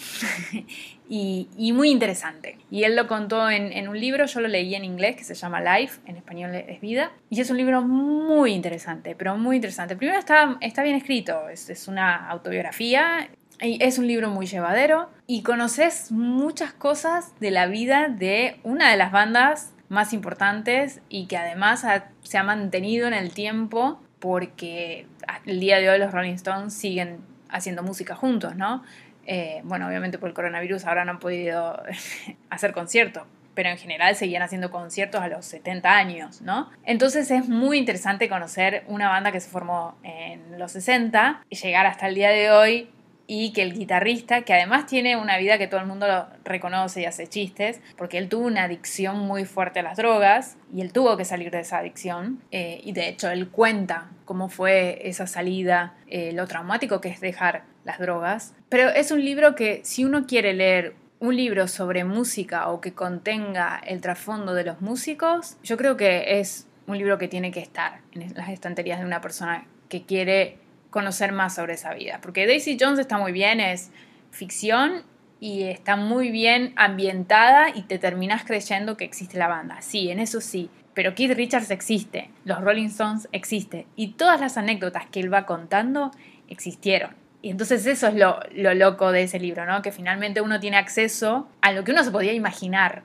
y, 1.09 1.71
muy 1.73 1.89
interesante. 1.89 2.57
Y 2.69 2.83
él 2.83 2.95
lo 2.95 3.07
contó 3.07 3.49
en, 3.49 3.87
un 3.87 3.99
libro, 3.99 4.25
yo 4.25 4.41
lo 4.41 4.47
leí 4.47 4.75
en 4.75 4.83
inglés, 4.83 5.15
que 5.15 5.23
se 5.23 5.35
llama 5.35 5.61
Life, 5.61 6.01
en 6.05 6.17
español 6.17 6.53
es 6.55 6.81
Vida, 6.81 7.11
y 7.29 7.41
es 7.41 7.49
un 7.49 7.57
libro 7.57 7.81
muy 7.81 8.53
interesante, 8.53 9.15
pero 9.15 9.37
muy 9.37 9.57
interesante. 9.57 9.95
Primero 9.95 10.19
está, 10.19 10.57
está 10.61 10.83
bien 10.83 10.95
escrito, 10.95 11.49
es, 11.49 11.69
es 11.69 11.87
una 11.87 12.27
autobiografía, 12.27 13.29
y 13.61 13.81
es 13.83 13.97
un 13.97 14.07
libro 14.07 14.29
muy 14.29 14.45
llevadero, 14.45 15.09
y 15.25 15.43
conoces 15.43 16.11
muchas 16.11 16.73
cosas 16.73 17.33
de 17.39 17.51
la 17.51 17.67
vida 17.67 18.07
de 18.09 18.59
una 18.63 18.91
de 18.91 18.97
las 18.97 19.11
bandas 19.11 19.73
más 19.89 20.13
importantes 20.13 20.99
y 21.09 21.27
que 21.27 21.37
además 21.37 21.85
se 22.23 22.37
ha 22.37 22.43
mantenido 22.43 23.07
en 23.07 23.13
el 23.13 23.31
tiempo 23.31 24.01
porque 24.19 25.07
el 25.45 25.59
día 25.59 25.79
de 25.79 25.89
hoy 25.89 25.99
los 25.99 26.11
Rolling 26.11 26.33
Stones 26.33 26.73
siguen 26.73 27.19
haciendo 27.49 27.83
música 27.83 28.15
juntos, 28.15 28.55
¿no? 28.55 28.83
Eh, 29.27 29.61
bueno, 29.65 29.87
obviamente 29.87 30.17
por 30.17 30.29
el 30.29 30.33
coronavirus 30.33 30.85
ahora 30.85 31.05
no 31.05 31.11
han 31.11 31.19
podido 31.19 31.83
hacer 32.49 32.71
conciertos, 32.71 33.23
pero 33.53 33.69
en 33.69 33.77
general 33.77 34.15
seguían 34.15 34.41
haciendo 34.41 34.71
conciertos 34.71 35.21
a 35.21 35.27
los 35.27 35.45
70 35.45 35.91
años, 35.91 36.41
¿no? 36.41 36.71
Entonces 36.85 37.29
es 37.29 37.47
muy 37.49 37.77
interesante 37.77 38.29
conocer 38.29 38.83
una 38.87 39.09
banda 39.09 39.31
que 39.31 39.39
se 39.39 39.49
formó 39.49 39.97
en 40.03 40.57
los 40.57 40.71
60 40.71 41.43
y 41.49 41.55
llegar 41.57 41.85
hasta 41.85 42.07
el 42.07 42.15
día 42.15 42.29
de 42.29 42.51
hoy 42.51 42.89
y 43.27 43.51
que 43.51 43.61
el 43.61 43.73
guitarrista, 43.73 44.43
que 44.43 44.53
además 44.53 44.85
tiene 44.85 45.17
una 45.17 45.37
vida 45.37 45.57
que 45.57 45.67
todo 45.67 45.81
el 45.81 45.85
mundo 45.85 46.07
lo 46.07 46.27
reconoce 46.45 47.01
y 47.01 47.05
hace 47.05 47.27
chistes, 47.27 47.81
porque 47.97 48.17
él 48.17 48.29
tuvo 48.29 48.47
una 48.47 48.63
adicción 48.63 49.19
muy 49.19 49.43
fuerte 49.43 49.81
a 49.81 49.83
las 49.83 49.97
drogas 49.97 50.55
y 50.73 50.81
él 50.81 50.93
tuvo 50.93 51.17
que 51.17 51.25
salir 51.25 51.51
de 51.51 51.59
esa 51.59 51.79
adicción 51.79 52.41
eh, 52.51 52.79
y 52.83 52.93
de 52.93 53.09
hecho 53.09 53.29
él 53.29 53.49
cuenta 53.49 54.09
cómo 54.23 54.47
fue 54.47 55.01
esa 55.03 55.27
salida, 55.27 55.95
eh, 56.07 56.31
lo 56.31 56.47
traumático 56.47 57.01
que 57.01 57.09
es 57.09 57.19
dejar 57.19 57.63
las 57.87 57.97
drogas. 57.97 58.53
Pero 58.69 58.89
es 58.89 59.11
un 59.11 59.23
libro 59.23 59.55
que 59.55 59.81
si 59.83 60.05
uno 60.05 60.27
quiere 60.27 60.53
leer 60.53 60.93
un 61.19 61.35
libro 61.35 61.67
sobre 61.67 62.03
música 62.03 62.67
o 62.69 62.79
que 62.79 62.93
contenga 62.93 63.81
el 63.83 64.01
trasfondo 64.01 64.53
de 64.53 64.65
los 64.65 64.81
músicos, 64.81 65.57
yo 65.63 65.77
creo 65.77 65.97
que 65.97 66.39
es 66.39 66.67
un 66.85 66.97
libro 66.97 67.17
que 67.17 67.27
tiene 67.27 67.49
que 67.49 67.59
estar 67.59 68.01
en 68.13 68.33
las 68.35 68.49
estanterías 68.49 68.99
de 68.99 69.05
una 69.05 69.21
persona 69.21 69.65
que 69.89 70.03
quiere 70.03 70.59
conocer 70.91 71.31
más 71.31 71.55
sobre 71.55 71.73
esa 71.73 71.93
vida. 71.93 72.19
Porque 72.21 72.45
Daisy 72.45 72.77
Jones 72.79 72.99
está 72.99 73.17
muy 73.17 73.31
bien, 73.31 73.59
es 73.59 73.89
ficción 74.31 75.03
y 75.39 75.63
está 75.63 75.95
muy 75.95 76.29
bien 76.29 76.73
ambientada 76.75 77.69
y 77.73 77.83
te 77.83 77.97
terminas 77.99 78.43
creyendo 78.43 78.97
que 78.97 79.05
existe 79.05 79.37
la 79.37 79.47
banda. 79.47 79.81
Sí, 79.81 80.11
en 80.11 80.19
eso 80.19 80.41
sí. 80.41 80.69
Pero 80.93 81.15
Keith 81.15 81.35
Richards 81.35 81.71
existe, 81.71 82.31
los 82.43 82.59
Rolling 82.59 82.87
Stones 82.87 83.27
existe 83.31 83.85
y 83.95 84.13
todas 84.13 84.41
las 84.41 84.57
anécdotas 84.57 85.05
que 85.05 85.19
él 85.19 85.31
va 85.31 85.45
contando 85.45 86.11
existieron. 86.47 87.26
Y 87.41 87.51
entonces 87.51 87.85
eso 87.85 88.07
es 88.07 88.15
lo, 88.15 88.39
loco 88.73 89.11
de 89.11 89.23
ese 89.23 89.39
libro, 89.39 89.65
¿no? 89.65 89.81
Que 89.81 89.91
finalmente 89.91 90.41
uno 90.41 90.59
tiene 90.59 90.77
acceso 90.77 91.47
a 91.61 91.71
lo 91.71 91.83
que 91.83 91.91
uno 91.91 92.03
se 92.03 92.11
podía 92.11 92.33
imaginar 92.33 93.03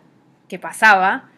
que 0.48 0.58
pasaba, 0.58 1.28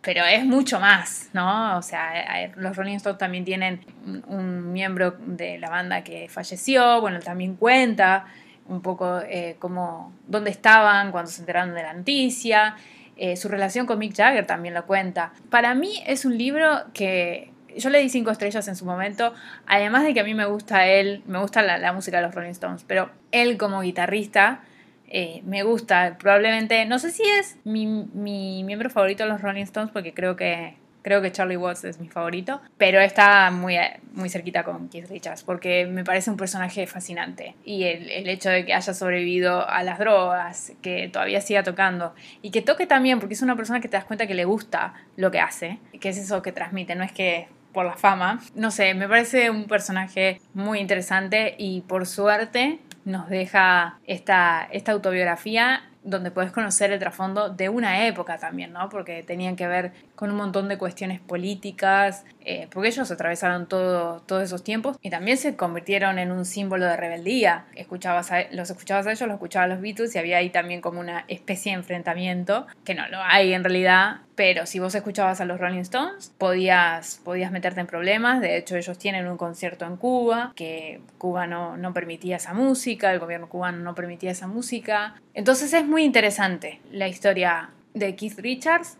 pero 0.00 0.24
es 0.24 0.44
mucho 0.44 0.80
más, 0.80 1.28
¿no? 1.32 1.76
O 1.76 1.82
sea, 1.82 2.50
los 2.56 2.76
Rolling 2.76 2.96
Stones 2.96 3.18
también 3.18 3.44
tienen 3.44 3.80
un, 4.26 4.72
miembro 4.72 5.16
de 5.18 5.58
la 5.58 5.68
banda 5.68 6.02
que 6.02 6.28
falleció, 6.28 7.00
bueno, 7.00 7.20
también 7.20 7.56
cuenta 7.56 8.26
un 8.66 8.82
poco 8.82 9.20
eh, 9.20 9.56
cómo, 9.58 10.12
dónde 10.26 10.50
estaban 10.50 11.10
cuando 11.10 11.30
se 11.30 11.40
enteraron 11.40 11.74
de 11.74 11.82
la 11.82 11.94
noticia, 11.94 12.76
eh, 13.16 13.36
su 13.36 13.48
relación 13.48 13.86
con 13.86 13.98
Mick 13.98 14.14
Jagger 14.14 14.46
también 14.46 14.74
lo 14.74 14.86
cuenta. 14.86 15.32
Para 15.50 15.74
mí 15.74 16.02
es 16.06 16.24
un 16.24 16.38
libro 16.38 16.84
que 16.94 17.50
yo 17.76 17.90
le 17.90 18.00
di 18.00 18.08
cinco 18.08 18.30
estrellas 18.30 18.66
en 18.68 18.76
su 18.76 18.84
momento, 18.84 19.34
además 19.66 20.04
de 20.04 20.14
que 20.14 20.20
a 20.20 20.24
mí 20.24 20.34
me 20.34 20.46
gusta 20.46 20.86
él, 20.86 21.22
me 21.26 21.38
gusta 21.38 21.62
la, 21.62 21.92
música 21.92 22.18
de 22.18 22.24
los 22.24 22.34
Rolling 22.34 22.50
Stones, 22.50 22.84
pero 22.86 23.10
él 23.32 23.56
como 23.58 23.80
guitarrista 23.80 24.60
eh, 25.08 25.42
me 25.44 25.62
gusta, 25.62 26.16
probablemente, 26.18 26.84
no 26.86 26.98
sé 26.98 27.10
si 27.10 27.22
es 27.22 27.56
mi, 27.64 27.86
mi 27.86 28.62
miembro 28.64 28.90
favorito 28.90 29.24
de 29.24 29.30
los 29.30 29.40
Rolling 29.40 29.62
Stones, 29.62 29.90
porque 29.92 30.12
creo 30.12 30.36
que 30.36 30.76
Creo 31.02 31.22
que 31.22 31.30
Charlie 31.30 31.56
Watts 31.56 31.84
es 31.84 32.00
mi 32.00 32.08
favorito, 32.08 32.60
pero 32.76 33.00
está 33.00 33.50
muy, 33.50 33.76
muy 34.12 34.28
cerquita 34.28 34.64
con 34.64 34.88
Keith 34.88 35.08
Richards 35.08 35.42
porque 35.44 35.86
me 35.86 36.04
parece 36.04 36.30
un 36.30 36.36
personaje 36.36 36.86
fascinante. 36.86 37.54
Y 37.64 37.84
el, 37.84 38.10
el, 38.10 38.28
hecho 38.28 38.50
de 38.50 38.64
que 38.66 38.74
haya 38.74 38.92
sobrevivido 38.92 39.68
a 39.68 39.82
las 39.84 39.98
drogas, 39.98 40.72
que 40.82 41.08
todavía 41.08 41.40
siga 41.40 41.62
tocando 41.62 42.14
y 42.42 42.50
que 42.50 42.62
toque 42.62 42.86
también, 42.86 43.20
porque 43.20 43.34
es 43.34 43.42
una 43.42 43.56
persona 43.56 43.80
que 43.80 43.88
te 43.88 43.96
das 43.96 44.04
cuenta 44.04 44.26
que 44.26 44.34
le 44.34 44.44
gusta 44.44 44.92
lo 45.16 45.30
que 45.30 45.40
hace, 45.40 45.78
que 46.00 46.08
es 46.08 46.18
eso 46.18 46.42
que 46.42 46.52
transmite, 46.52 46.94
no 46.94 47.04
es 47.04 47.12
que 47.12 47.48
por 47.72 47.86
la 47.86 47.96
fama. 47.96 48.40
No 48.54 48.70
sé, 48.70 48.94
me 48.94 49.08
parece 49.08 49.50
un 49.50 49.64
personaje 49.66 50.40
muy 50.54 50.80
interesante 50.80 51.54
y 51.58 51.82
por 51.82 52.06
suerte 52.06 52.80
nos 53.04 53.28
deja 53.28 53.98
esta, 54.06 54.68
esta 54.70 54.92
autobiografía 54.92 55.82
donde 56.08 56.30
puedes 56.30 56.52
conocer 56.52 56.92
el 56.92 56.98
trasfondo 56.98 57.50
de 57.50 57.68
una 57.68 58.06
época 58.06 58.38
también, 58.38 58.72
¿no? 58.72 58.88
Porque 58.88 59.22
tenían 59.22 59.56
que 59.56 59.66
ver 59.66 59.92
con 60.14 60.30
un 60.30 60.36
montón 60.36 60.68
de 60.68 60.78
cuestiones 60.78 61.20
políticas, 61.20 62.24
eh, 62.44 62.68
porque 62.70 62.88
ellos 62.88 63.10
atravesaron 63.10 63.66
todo, 63.66 64.20
todos 64.22 64.42
esos 64.42 64.64
tiempos 64.64 64.96
y 65.02 65.10
también 65.10 65.36
se 65.36 65.56
convirtieron 65.56 66.18
en 66.18 66.32
un 66.32 66.44
símbolo 66.44 66.86
de 66.86 66.96
rebeldía. 66.96 67.66
Escuchabas 67.74 68.30
los 68.52 68.70
escuchabas 68.70 69.06
a 69.06 69.10
ellos, 69.12 69.28
los 69.28 69.34
escuchabas 69.34 69.66
a 69.66 69.74
los 69.74 69.80
Beatles 69.82 70.14
y 70.14 70.18
había 70.18 70.38
ahí 70.38 70.50
también 70.50 70.80
como 70.80 71.00
una 71.00 71.24
especie 71.28 71.72
de 71.72 71.78
enfrentamiento, 71.78 72.66
que 72.84 72.94
no 72.94 73.06
lo 73.08 73.20
hay 73.22 73.52
en 73.52 73.64
realidad, 73.64 74.18
pero 74.38 74.66
si 74.66 74.78
vos 74.78 74.94
escuchabas 74.94 75.40
a 75.40 75.44
los 75.44 75.58
Rolling 75.58 75.80
Stones, 75.80 76.32
podías, 76.38 77.20
podías 77.24 77.50
meterte 77.50 77.80
en 77.80 77.88
problemas. 77.88 78.40
De 78.40 78.56
hecho, 78.56 78.76
ellos 78.76 78.96
tienen 78.96 79.26
un 79.26 79.36
concierto 79.36 79.84
en 79.84 79.96
Cuba, 79.96 80.52
que 80.54 81.00
Cuba 81.18 81.48
no, 81.48 81.76
no 81.76 81.92
permitía 81.92 82.36
esa 82.36 82.54
música, 82.54 83.12
el 83.12 83.18
gobierno 83.18 83.48
cubano 83.48 83.78
no 83.78 83.96
permitía 83.96 84.30
esa 84.30 84.46
música. 84.46 85.20
Entonces 85.34 85.72
es 85.72 85.84
muy 85.84 86.04
interesante 86.04 86.80
la 86.92 87.08
historia 87.08 87.70
de 87.94 88.14
Keith 88.14 88.38
Richards. 88.38 88.96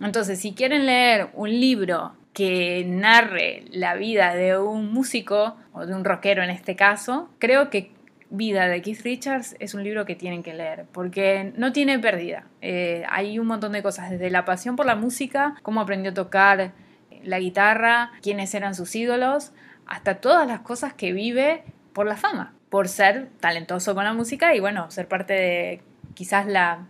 Entonces, 0.00 0.40
si 0.40 0.54
quieren 0.54 0.86
leer 0.86 1.28
un 1.34 1.50
libro 1.50 2.16
que 2.32 2.84
narre 2.84 3.62
la 3.70 3.94
vida 3.94 4.34
de 4.34 4.58
un 4.58 4.92
músico 4.92 5.56
o 5.72 5.86
de 5.86 5.94
un 5.94 6.04
rockero 6.04 6.42
en 6.42 6.50
este 6.50 6.74
caso, 6.74 7.30
creo 7.38 7.70
que 7.70 7.92
Vida 8.30 8.68
de 8.68 8.80
Keith 8.80 9.02
Richards 9.02 9.56
es 9.58 9.74
un 9.74 9.82
libro 9.82 10.06
que 10.06 10.14
tienen 10.14 10.42
que 10.42 10.54
leer 10.54 10.86
porque 10.92 11.52
no 11.56 11.72
tiene 11.72 11.98
pérdida. 11.98 12.46
Eh, 12.60 13.04
hay 13.08 13.38
un 13.38 13.46
montón 13.46 13.72
de 13.72 13.82
cosas, 13.82 14.10
desde 14.10 14.30
la 14.30 14.44
pasión 14.44 14.76
por 14.76 14.86
la 14.86 14.94
música, 14.94 15.56
cómo 15.62 15.80
aprendió 15.80 16.12
a 16.12 16.14
tocar 16.14 16.72
la 17.24 17.38
guitarra, 17.38 18.12
quiénes 18.22 18.54
eran 18.54 18.74
sus 18.74 18.94
ídolos, 18.94 19.52
hasta 19.86 20.16
todas 20.20 20.46
las 20.46 20.60
cosas 20.60 20.94
que 20.94 21.12
vive 21.12 21.64
por 21.92 22.06
la 22.06 22.16
fama, 22.16 22.54
por 22.68 22.88
ser 22.88 23.28
talentoso 23.40 23.94
con 23.94 24.04
la 24.04 24.12
música 24.12 24.54
y 24.54 24.60
bueno, 24.60 24.90
ser 24.90 25.08
parte 25.08 25.32
de 25.34 25.82
quizás 26.14 26.46
la, 26.46 26.86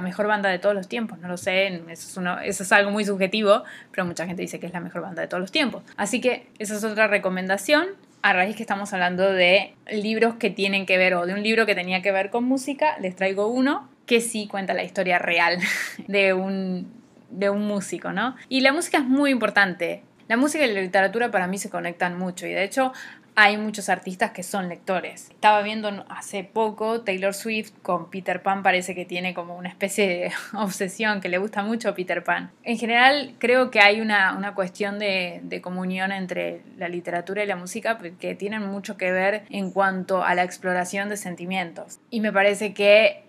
mejor 0.00 0.26
banda 0.26 0.48
de 0.48 0.58
todos 0.58 0.74
los 0.74 0.88
tiempos, 0.88 1.18
no 1.18 1.28
lo 1.28 1.36
sé, 1.36 1.68
eso 1.68 1.84
es, 1.90 2.16
uno, 2.16 2.38
eso 2.40 2.62
es 2.62 2.72
algo 2.72 2.90
muy 2.90 3.04
subjetivo, 3.04 3.64
pero 3.90 4.04
mucha 4.04 4.26
gente 4.26 4.42
dice 4.42 4.60
que 4.60 4.66
es 4.66 4.72
la 4.72 4.80
mejor 4.80 5.02
banda 5.02 5.22
de 5.22 5.28
todos 5.28 5.40
los 5.40 5.52
tiempos. 5.52 5.82
Así 5.96 6.20
que 6.20 6.48
esa 6.58 6.76
es 6.76 6.84
otra 6.84 7.06
recomendación 7.06 7.86
a 8.22 8.32
raíz 8.32 8.56
que 8.56 8.62
estamos 8.62 8.92
hablando 8.92 9.32
de 9.32 9.74
libros 9.90 10.34
que 10.34 10.50
tienen 10.50 10.84
que 10.84 10.98
ver 10.98 11.14
o 11.14 11.26
de 11.26 11.34
un 11.34 11.42
libro 11.42 11.64
que 11.64 11.74
tenía 11.74 12.02
que 12.02 12.12
ver 12.12 12.30
con 12.30 12.44
música, 12.44 12.98
les 12.98 13.14
traigo 13.14 13.46
uno 13.46 13.88
que 14.06 14.20
sí 14.20 14.48
cuenta 14.48 14.74
la 14.74 14.84
historia 14.84 15.18
real 15.18 15.58
de 16.08 16.32
un, 16.32 16.90
de 17.30 17.50
un 17.50 17.62
músico, 17.66 18.12
¿no? 18.12 18.36
Y 18.48 18.60
la 18.60 18.72
música 18.72 18.98
es 18.98 19.04
muy 19.04 19.30
importante. 19.30 20.02
La 20.28 20.36
música 20.36 20.64
y 20.64 20.72
la 20.72 20.80
literatura 20.80 21.30
para 21.30 21.46
mí 21.46 21.56
se 21.58 21.70
conectan 21.70 22.18
mucho 22.18 22.46
y 22.48 22.52
de 22.52 22.64
hecho 22.64 22.92
hay 23.36 23.58
muchos 23.58 23.90
artistas 23.90 24.30
que 24.30 24.42
son 24.42 24.68
lectores. 24.68 25.28
Estaba 25.30 25.62
viendo 25.62 26.06
hace 26.08 26.42
poco 26.42 27.02
Taylor 27.02 27.34
Swift 27.34 27.70
con 27.82 28.10
Peter 28.10 28.42
Pan, 28.42 28.62
parece 28.62 28.94
que 28.94 29.04
tiene 29.04 29.34
como 29.34 29.56
una 29.56 29.68
especie 29.68 30.08
de 30.08 30.32
obsesión, 30.58 31.20
que 31.20 31.28
le 31.28 31.38
gusta 31.38 31.62
mucho 31.62 31.94
Peter 31.94 32.24
Pan. 32.24 32.50
En 32.64 32.78
general 32.78 33.34
creo 33.38 33.70
que 33.70 33.80
hay 33.80 34.00
una, 34.00 34.34
una 34.36 34.54
cuestión 34.54 34.98
de, 34.98 35.40
de, 35.44 35.60
comunión 35.60 36.12
entre 36.12 36.62
la 36.78 36.88
literatura 36.88 37.44
y 37.44 37.46
la 37.46 37.56
música 37.56 37.98
que 38.18 38.34
tienen 38.34 38.62
mucho 38.62 38.96
que 38.96 39.12
ver 39.12 39.44
en 39.50 39.70
cuanto 39.70 40.24
a 40.24 40.34
la 40.34 40.42
exploración 40.42 41.10
de 41.10 41.18
sentimientos. 41.18 41.98
Y 42.10 42.20
me 42.20 42.32
parece 42.32 42.72
que 42.72 43.25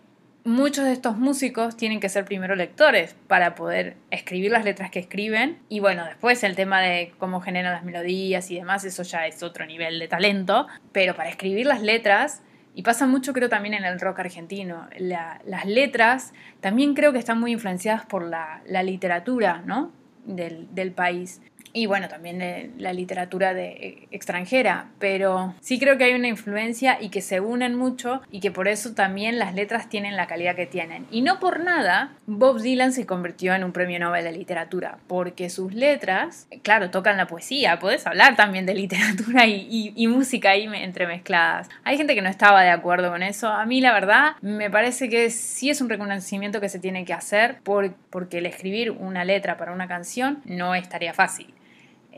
muchos 0.47 0.85
de 0.85 0.93
estos 0.93 1.17
músicos 1.17 1.75
tienen 1.75 1.99
que 1.99 2.07
ser 2.07 2.23
primero 2.23 2.55
lectores 2.55 3.15
para 3.27 3.53
poder 3.53 3.97
escribir 4.11 4.51
las 4.51 4.63
letras 4.63 4.89
que 4.89 4.99
escriben. 4.99 5.59
Y 5.67 5.81
bueno, 5.81 6.05
después 6.05 6.41
el 6.43 6.55
tema 6.55 6.79
de 6.79 7.13
cómo 7.19 7.41
generan 7.41 7.73
las 7.73 7.83
melodías 7.83 8.49
y 8.49 8.55
demás, 8.55 8.85
eso 8.85 9.03
ya 9.03 9.27
es 9.27 9.43
otro 9.43 9.65
nivel 9.65 9.99
de 9.99 10.07
talento. 10.07 10.67
Pero 10.93 11.15
para 11.15 11.29
escribir 11.29 11.65
las 11.65 11.81
letras, 11.81 12.41
y 12.73 12.83
pasa 12.83 13.05
mucho 13.07 13.33
creo 13.33 13.49
también 13.49 13.73
en 13.73 13.83
el 13.83 13.99
rock 13.99 14.19
argentino, 14.19 14.87
las 14.97 15.65
letras 15.65 16.33
también 16.61 16.93
creo 16.93 17.11
que 17.11 17.19
están 17.19 17.39
muy 17.39 17.51
influenciadas 17.51 18.05
por 18.05 18.23
la, 18.23 18.61
literatura, 18.83 19.61
¿no? 19.65 19.91
Del, 20.25 20.73
del 20.73 20.91
país 20.91 21.41
y 21.77 21.85
bueno, 21.85 22.07
también 22.07 22.39
de 22.39 22.71
la 22.79 22.91
literatura 22.91 23.53
de, 23.53 23.67
eh, 23.67 24.07
extranjera, 24.09 24.87
pero 24.97 25.53
sí 25.61 25.77
creo 25.77 25.95
que 25.99 26.05
hay 26.05 26.15
una 26.15 26.27
influencia 26.27 26.97
y 26.99 27.09
que 27.09 27.21
se 27.21 27.39
unen 27.39 27.75
mucho 27.75 28.23
y 28.31 28.39
que 28.39 28.49
por 28.49 28.67
eso 28.67 28.95
también 28.95 29.37
las 29.37 29.53
letras 29.53 29.87
tienen 29.87 30.15
la 30.15 30.25
calidad 30.25 30.55
que 30.55 30.65
tienen. 30.65 31.05
Y 31.11 31.21
no 31.21 31.39
por 31.39 31.59
nada, 31.59 32.13
Bob 32.25 32.61
Dylan 32.61 32.93
se 32.93 33.05
convirtió 33.05 33.53
en 33.53 33.63
un 33.63 33.73
premio 33.73 33.99
Nobel 33.99 34.23
de 34.23 34.31
literatura, 34.31 34.97
porque 35.05 35.51
sus 35.51 35.71
letras, 35.75 36.47
claro, 36.63 36.89
tocan 36.89 37.15
la 37.15 37.27
poesía, 37.27 37.77
puedes 37.77 38.07
hablar 38.07 38.35
también 38.35 38.65
de 38.65 38.73
literatura 38.73 39.45
y, 39.45 40.07
música 40.07 40.51
ahí 40.51 40.67
entremezcladas. 40.73 41.69
Hay 41.83 41.97
gente 41.97 42.15
que 42.15 42.23
no 42.23 42.29
estaba 42.29 42.63
de 42.63 42.71
acuerdo 42.71 43.11
con 43.11 43.21
eso, 43.21 43.49
a 43.49 43.67
mí 43.67 43.81
la 43.81 43.93
verdad 43.93 44.31
me 44.41 44.71
parece 44.71 45.09
que 45.09 45.29
sí 45.29 45.69
es 45.69 45.79
un 45.79 45.89
reconocimiento 45.89 46.59
que 46.59 46.69
se 46.69 46.79
tiene 46.79 47.05
que 47.05 47.13
hacer 47.13 47.59
porque 47.63 48.39
el 48.39 48.47
escribir 48.47 48.89
una 48.91 49.25
letra 49.25 49.57
para 49.57 49.73
una 49.73 49.87
canción 49.87 50.41
no 50.45 50.73
es 50.73 50.89
tarea 50.89 51.13
fácil. 51.13 51.53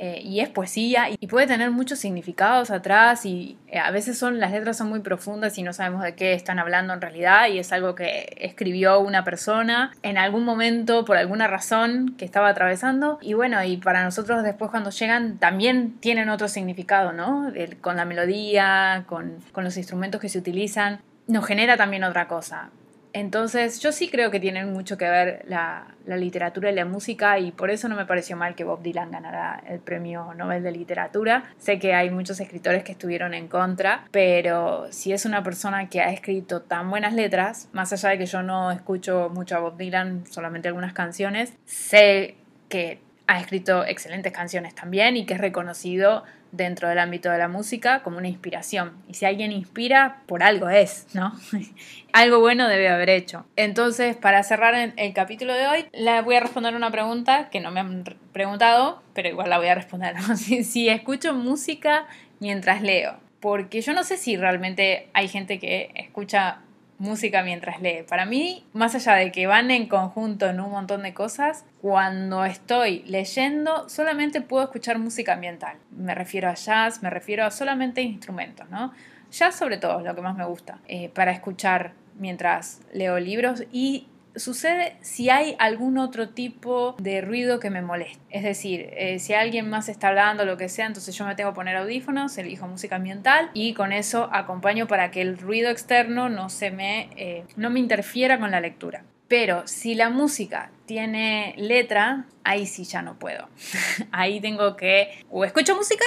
Eh, 0.02 0.22
y 0.24 0.40
es 0.40 0.48
poesía 0.48 1.08
y 1.10 1.28
puede 1.28 1.46
tener 1.46 1.72
muchos 1.72 2.00
significados 2.00 2.72
atrás 2.72 3.26
y 3.26 3.58
eh, 3.68 3.80
a 3.80 3.92
veces 3.92 4.18
son 4.18 4.40
las 4.40 4.54
letras 4.54 4.78
son 4.78 4.88
muy 4.88 5.02
profundas 5.02 5.58
y 5.58 5.62
no 5.62 5.74
sabemos 5.74 6.04
de 6.04 6.16
qué 6.16 6.32
están 6.32 6.58
hablando 6.58 6.94
en 6.94 7.02
realidad 7.02 7.50
y 7.50 7.60
es 7.60 7.74
algo 7.74 7.96
que 7.96 8.34
escribió 8.40 9.02
una 9.02 9.26
persona 9.26 9.92
en 10.02 10.18
algún 10.18 10.46
momento 10.46 11.04
por 11.04 11.18
alguna 11.18 11.48
razón 11.48 12.16
que 12.18 12.24
estaba 12.24 12.48
atravesando 12.48 13.18
y 13.22 13.34
bueno 13.34 13.62
y 13.62 13.76
para 13.76 14.02
nosotros 14.06 14.42
después 14.42 14.72
cuando 14.72 14.90
llegan 14.90 15.38
también 15.38 15.98
tienen 16.00 16.30
otro 16.30 16.48
significado 16.48 17.12
no 17.12 17.52
con 17.82 17.98
la 17.98 18.06
melodía 18.06 19.04
con, 19.06 19.36
con 19.52 19.66
los 19.66 19.76
instrumentos 19.76 20.22
que 20.22 20.30
se 20.30 20.40
utilizan 20.40 21.02
nos 21.28 21.46
genera 21.46 21.76
también 21.76 22.06
otra 22.06 22.30
cosa 22.30 22.70
entonces 23.14 23.80
yo 23.80 23.92
sí 23.92 24.10
creo 24.10 24.30
que 24.30 24.40
tienen 24.40 24.72
mucho 24.72 24.98
que 24.98 25.10
ver 25.10 25.44
la, 25.48 25.88
literatura 26.06 26.72
y 26.72 26.76
la 26.76 26.86
música 26.86 27.38
y 27.38 27.52
por 27.52 27.70
eso 27.70 27.88
no 27.88 27.96
me 27.96 28.06
pareció 28.06 28.36
mal 28.36 28.56
que 28.56 28.64
Bob 28.64 28.82
Dylan 28.82 29.12
ganara 29.12 29.62
el 29.68 29.80
premio 29.80 30.34
Nobel 30.36 30.64
de 30.64 30.72
Literatura. 30.72 31.44
Sé 31.60 31.78
que 31.78 31.94
hay 31.94 32.10
muchos 32.10 32.40
escritores 32.40 32.84
que 32.84 32.94
estuvieron 32.94 33.36
en 33.36 33.48
contra, 33.48 34.06
pero 34.10 34.88
si 34.92 35.14
es 35.14 35.26
una 35.26 35.44
persona 35.44 35.88
que 35.88 36.02
ha 36.02 36.12
escrito 36.12 36.62
tan 36.64 36.90
buenas 36.90 37.14
letras, 37.14 37.70
más 37.74 37.94
allá 37.94 38.10
de 38.10 38.18
que 38.18 38.26
yo 38.26 38.42
no 38.42 38.72
escucho 38.72 39.30
mucho 39.32 39.56
a 39.56 39.60
Bob 39.60 39.78
Dylan, 39.78 40.26
solamente 40.26 40.68
algunas 40.68 40.94
canciones, 40.94 41.54
sé 41.66 42.36
que 42.70 43.02
ha 43.28 43.40
escrito 43.40 43.86
excelentes 43.86 44.34
canciones 44.34 44.74
también 44.74 45.16
y 45.16 45.28
que 45.28 45.36
es 45.36 45.40
reconocido 45.40 46.24
dentro 46.52 46.90
del 46.90 47.00
ámbito 47.00 47.30
de 47.30 47.38
la 47.38 47.48
música 47.48 48.02
como 48.04 48.18
una 48.18 48.28
inspiración. 48.28 48.94
Y 49.08 49.14
si 49.14 49.26
alguien 49.26 49.52
inspira, 49.52 50.22
por 50.26 50.44
algo 50.44 50.70
es, 50.70 51.08
¿no? 51.14 51.34
algo 52.14 52.40
bueno 52.40 52.68
debe 52.68 52.90
haber 52.90 53.10
hecho. 53.10 53.46
Entonces, 53.56 54.16
para 54.16 54.44
cerrar 54.44 54.94
el 54.96 55.14
capítulo 55.14 55.54
de 55.54 55.68
hoy, 55.68 55.86
le 55.94 56.22
voy 56.22 56.36
a 56.36 56.40
responder 56.40 56.76
una 56.76 56.92
pregunta 56.92 57.50
que 57.50 57.60
no 57.60 57.72
me 57.72 57.80
han 57.80 58.04
preguntado, 58.34 59.02
pero 59.14 59.30
igual 59.30 59.50
la 59.50 59.58
voy 59.58 59.68
a 59.68 59.76
responder. 59.76 60.16
si, 60.38 60.64
si 60.64 60.90
escucho 60.90 61.34
música 61.34 62.08
mientras 62.40 62.82
leo. 62.82 63.18
Porque 63.40 63.82
yo 63.82 63.94
no 63.94 64.04
sé 64.04 64.18
si 64.18 64.36
realmente 64.36 65.08
hay 65.14 65.30
gente 65.30 65.60
que 65.60 65.92
escucha 65.96 66.60
música 67.00 67.42
mientras 67.42 67.82
lee. 67.82 68.04
Para 68.08 68.26
mí, 68.26 68.66
más 68.74 68.94
allá 68.94 69.16
de 69.16 69.32
que 69.32 69.48
van 69.48 69.72
en 69.72 69.88
conjunto 69.88 70.48
en 70.48 70.60
un 70.60 70.70
montón 70.70 71.02
de 71.04 71.14
cosas, 71.14 71.66
cuando 71.82 72.46
estoy 72.46 73.04
leyendo 73.08 73.90
solamente 73.90 74.42
puedo 74.42 74.64
escuchar 74.64 75.00
música 75.00 75.34
ambiental. 75.34 75.78
Me 75.92 76.14
refiero 76.14 76.50
a 76.50 76.54
jazz, 76.54 77.02
me 77.02 77.10
refiero 77.10 77.46
a 77.46 77.52
solamente 77.52 78.02
instrumentos, 78.02 78.70
¿no? 78.70 78.94
Jazz 79.32 79.56
sobre 79.56 79.78
todo 79.78 80.00
es 80.00 80.06
lo 80.06 80.14
que 80.14 80.22
más 80.22 80.36
me 80.36 80.46
gusta 80.46 80.80
eh, 80.88 81.10
para 81.10 81.32
escuchar 81.32 81.94
mientras 82.16 82.82
leo 82.94 83.20
libros 83.20 83.64
y 83.72 84.08
sucede 84.36 84.98
si 85.02 85.30
hay 85.30 85.56
algún 85.60 85.98
otro 85.98 86.30
tipo 86.30 86.96
de 87.00 87.22
ruido 87.22 87.60
que 87.60 87.70
me 87.70 87.82
moleste. 87.82 88.20
Es 88.30 88.44
decir, 88.44 88.90
eh, 88.94 89.20
si 89.20 89.34
alguien 89.34 89.70
más 89.70 89.90
está 89.90 90.10
hablando, 90.10 90.46
lo 90.46 90.58
que 90.58 90.70
sea, 90.70 90.86
entonces 90.86 91.16
yo 91.16 91.26
me 91.26 91.36
tengo 91.36 91.52
que 91.52 91.56
poner 91.56 91.76
audífonos, 91.76 92.38
elijo 92.38 92.68
música 92.68 92.96
ambiental 92.96 93.50
y 93.54 93.74
con 93.74 93.92
eso 93.92 94.30
acompaño 94.32 94.88
para 94.88 95.12
que 95.12 95.22
el 95.22 95.38
ruido 95.38 95.70
externo 95.70 96.30
no 96.30 96.50
se 96.50 96.72
me, 96.72 97.10
eh, 97.16 97.46
no 97.56 97.70
me 97.70 97.80
interfiera 97.80 98.40
con 98.40 98.52
la 98.52 98.62
lectura. 98.62 99.04
Pero 99.28 99.68
si 99.68 99.94
la 99.94 100.10
música 100.10 100.72
tiene 100.86 101.54
letra, 101.58 102.26
ahí 102.44 102.66
sí 102.66 102.84
ya 102.84 103.02
no 103.04 103.20
puedo. 103.20 103.48
ahí 104.12 104.42
tengo 104.42 104.76
que 104.76 105.24
o 105.30 105.46
escucho 105.46 105.76
música 105.76 106.04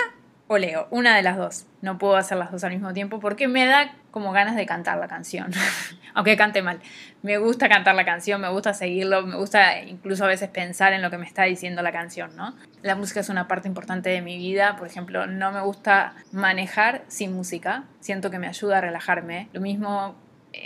o 0.52 0.58
leo, 0.58 0.86
una 0.90 1.16
de 1.16 1.22
las 1.22 1.36
dos. 1.36 1.66
No 1.80 1.98
puedo 1.98 2.16
hacer 2.16 2.38
las 2.38 2.52
dos 2.52 2.62
al 2.64 2.72
mismo 2.72 2.92
tiempo 2.92 3.20
porque 3.20 3.48
me 3.48 3.66
da 3.66 3.94
como 4.10 4.32
ganas 4.32 4.54
de 4.56 4.66
cantar 4.66 4.98
la 4.98 5.08
canción, 5.08 5.50
aunque 6.14 6.36
cante 6.36 6.62
mal. 6.62 6.80
Me 7.22 7.38
gusta 7.38 7.68
cantar 7.68 7.94
la 7.94 8.04
canción, 8.04 8.40
me 8.40 8.48
gusta 8.50 8.74
seguirlo, 8.74 9.26
me 9.26 9.36
gusta 9.36 9.80
incluso 9.80 10.24
a 10.24 10.28
veces 10.28 10.48
pensar 10.50 10.92
en 10.92 11.02
lo 11.02 11.10
que 11.10 11.18
me 11.18 11.26
está 11.26 11.44
diciendo 11.44 11.82
la 11.82 11.92
canción, 11.92 12.36
¿no? 12.36 12.54
La 12.82 12.94
música 12.94 13.20
es 13.20 13.28
una 13.28 13.48
parte 13.48 13.68
importante 13.68 14.10
de 14.10 14.20
mi 14.20 14.36
vida, 14.36 14.76
por 14.76 14.86
ejemplo, 14.86 15.26
no 15.26 15.52
me 15.52 15.60
gusta 15.62 16.14
manejar 16.32 17.02
sin 17.08 17.32
música, 17.32 17.84
siento 18.00 18.30
que 18.30 18.38
me 18.38 18.46
ayuda 18.46 18.78
a 18.78 18.80
relajarme. 18.82 19.48
Lo 19.52 19.60
mismo 19.60 20.14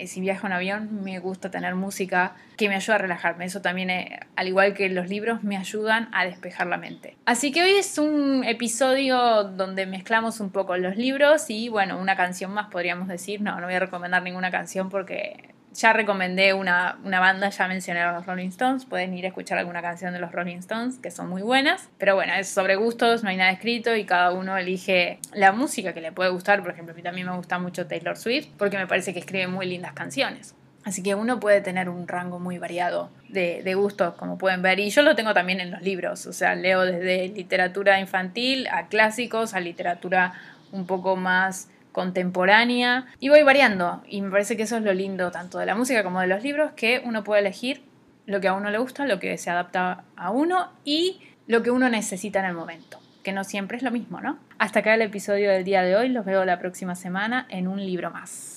si 0.06 0.20
viajo 0.20 0.46
en 0.46 0.52
avión, 0.52 1.02
me 1.02 1.18
gusta 1.18 1.50
tener 1.50 1.74
música 1.74 2.34
que 2.56 2.68
me 2.68 2.74
ayuda 2.74 2.96
a 2.96 2.98
relajarme. 2.98 3.44
Eso 3.44 3.60
también, 3.60 3.90
eh, 3.90 4.20
al 4.36 4.48
igual 4.48 4.74
que 4.74 4.88
los 4.88 5.08
libros, 5.08 5.42
me 5.42 5.56
ayudan 5.56 6.08
a 6.12 6.24
despejar 6.24 6.66
la 6.66 6.76
mente. 6.76 7.16
Así 7.26 7.52
que 7.52 7.62
hoy 7.62 7.72
es 7.72 7.98
un 7.98 8.44
episodio 8.44 9.44
donde 9.44 9.86
mezclamos 9.86 10.40
un 10.40 10.50
poco 10.50 10.76
los 10.76 10.96
libros 10.96 11.50
y, 11.50 11.68
bueno, 11.68 11.98
una 11.98 12.16
canción 12.16 12.52
más 12.52 12.68
podríamos 12.68 13.08
decir. 13.08 13.40
No, 13.40 13.60
no 13.60 13.66
voy 13.66 13.74
a 13.74 13.80
recomendar 13.80 14.22
ninguna 14.22 14.50
canción 14.50 14.88
porque 14.88 15.55
ya 15.76 15.92
recomendé 15.92 16.54
una, 16.54 16.98
banda, 17.02 17.50
ya 17.50 17.68
mencioné 17.68 18.00
a 18.00 18.12
los 18.12 18.26
Rolling 18.26 18.48
Stones, 18.48 18.84
pueden 18.84 19.14
ir 19.14 19.24
a 19.26 19.28
escuchar 19.28 19.58
alguna 19.58 19.82
canción 19.82 20.12
de 20.12 20.18
los 20.18 20.32
Rolling 20.32 20.58
Stones, 20.58 20.98
que 20.98 21.10
son 21.10 21.28
muy 21.28 21.42
buenas. 21.42 21.88
Pero 21.98 22.14
bueno, 22.14 22.32
es 22.34 22.48
sobre 22.48 22.76
gustos, 22.76 23.22
no 23.22 23.28
hay 23.28 23.36
nada 23.36 23.50
escrito 23.50 23.94
y 23.94 24.04
cada 24.04 24.32
uno 24.32 24.56
elige 24.56 25.18
la 25.34 25.52
música 25.52 25.92
que 25.92 26.00
le 26.00 26.12
puede 26.12 26.30
gustar. 26.30 26.62
Por 26.62 26.72
ejemplo, 26.72 26.94
a 26.94 26.96
mí 26.96 27.02
también 27.02 27.26
me 27.26 27.36
gusta 27.36 27.58
mucho 27.58 27.86
Taylor 27.86 28.16
Swift, 28.16 28.48
porque 28.56 28.78
me 28.78 28.86
parece 28.86 29.12
que 29.12 29.20
escribe 29.20 29.48
muy 29.48 29.66
lindas 29.66 29.92
canciones. 29.92 30.54
Así 30.84 31.02
que 31.02 31.16
uno 31.16 31.40
puede 31.40 31.60
tener 31.60 31.88
un 31.88 32.06
rango 32.06 32.38
muy 32.38 32.58
variado 32.58 33.10
de, 33.28 33.60
de, 33.64 33.74
gustos, 33.74 34.14
como 34.14 34.38
pueden 34.38 34.62
ver. 34.62 34.78
Y 34.78 34.90
yo 34.90 35.02
lo 35.02 35.16
tengo 35.16 35.34
también 35.34 35.60
en 35.60 35.72
los 35.72 35.82
libros. 35.82 36.26
O 36.26 36.32
sea, 36.32 36.54
leo 36.54 36.82
desde 36.82 37.28
literatura 37.28 37.98
infantil 37.98 38.68
a 38.68 38.86
clásicos, 38.86 39.52
a 39.52 39.60
literatura 39.60 40.34
un 40.70 40.86
poco 40.86 41.16
más 41.16 41.68
contemporánea 41.96 43.06
y 43.20 43.30
voy 43.30 43.42
variando 43.42 44.02
y 44.06 44.20
me 44.20 44.30
parece 44.30 44.54
que 44.54 44.64
eso 44.64 44.76
es 44.76 44.82
lo 44.82 44.92
lindo 44.92 45.30
tanto 45.30 45.56
de 45.56 45.64
la 45.64 45.74
música 45.74 46.04
como 46.04 46.20
de 46.20 46.26
los 46.26 46.42
libros, 46.42 46.72
que 46.72 47.00
uno 47.02 47.24
puede 47.24 47.40
elegir 47.40 47.84
lo 48.26 48.38
que 48.38 48.48
a 48.48 48.52
uno 48.52 48.68
le 48.70 48.76
gusta, 48.76 49.06
lo 49.06 49.18
que 49.18 49.38
se 49.38 49.48
adapta 49.48 50.04
a 50.14 50.30
uno 50.30 50.72
y 50.84 51.22
lo 51.46 51.62
que 51.62 51.70
uno 51.70 51.88
necesita 51.88 52.40
en 52.40 52.44
el 52.44 52.52
momento, 52.52 52.98
que 53.22 53.32
no 53.32 53.44
siempre 53.44 53.78
es 53.78 53.82
lo 53.82 53.90
mismo, 53.90 54.20
¿no? 54.20 54.38
Hasta 54.58 54.80
acá 54.80 54.92
el 54.92 55.00
episodio 55.00 55.50
del 55.50 55.64
día 55.64 55.80
de 55.80 55.96
hoy, 55.96 56.10
los 56.10 56.26
veo 56.26 56.44
la 56.44 56.58
próxima 56.58 56.96
semana 56.96 57.46
en 57.48 57.66
un 57.66 57.78
libro 57.78 58.10
más. 58.10 58.56